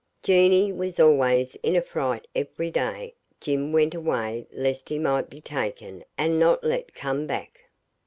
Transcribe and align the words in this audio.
Jeanie 0.23 0.71
was 0.73 0.99
always 0.99 1.55
in 1.57 1.75
a 1.75 1.81
fright 1.83 2.25
every 2.35 2.71
day 2.71 3.13
Jim 3.39 3.71
went 3.71 3.93
away 3.93 4.47
lest 4.51 4.89
he 4.89 4.97
might 4.97 5.29
be 5.29 5.39
taken 5.39 6.03
and 6.17 6.39
not 6.39 6.63
let 6.63 6.95
come 6.95 7.27
back. 7.27 7.69